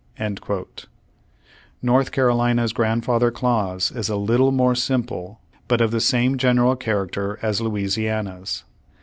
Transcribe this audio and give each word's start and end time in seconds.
^ 0.19 0.85
North 1.83 2.11
Carolina's 2.11 2.73
grandfather 2.73 3.29
clause 3.29 3.91
is 3.91 4.09
a 4.09 4.15
little 4.15 4.51
more 4.51 4.73
simple 4.73 5.39
but 5.67 5.79
of 5.79 5.91
the 5.91 6.01
same 6.01 6.39
general 6.39 6.75
character 6.75 7.37
as 7.43 7.61
Louisiana's. 7.61 8.63